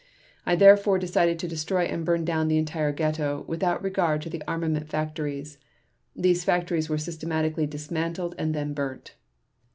[0.47, 4.41] I therefore decided to destroy and burn down the entire ghetto, without regard to the
[4.47, 5.59] armament factories.
[6.15, 9.13] These factories were systematically dismantled and then burnt.